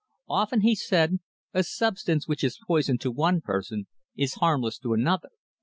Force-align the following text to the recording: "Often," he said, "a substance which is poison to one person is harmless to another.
"Often," 0.27 0.61
he 0.61 0.73
said, 0.73 1.19
"a 1.53 1.61
substance 1.61 2.27
which 2.27 2.43
is 2.43 2.59
poison 2.65 2.97
to 2.97 3.11
one 3.11 3.39
person 3.39 3.85
is 4.15 4.33
harmless 4.41 4.79
to 4.79 4.93
another. 4.93 5.29